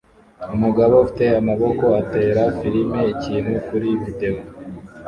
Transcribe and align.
Umugabo 0.55 0.93
ufite 1.05 1.25
amaboko 1.39 1.83
atera 2.01 2.41
firime 2.57 2.99
ikintu 3.13 3.51
kuri 3.67 3.89
videwo 4.03 4.41